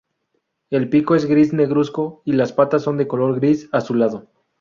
El 0.71 0.89
pico 0.89 1.13
es 1.13 1.27
gris 1.27 1.53
negruzco 1.53 2.23
y 2.25 2.33
las 2.33 2.53
patas 2.53 2.81
son 2.81 2.97
de 2.97 3.07
color 3.07 3.35
gris 3.39 3.69
azulado. 3.71 4.27